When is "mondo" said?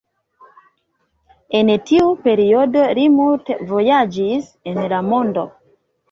5.11-5.45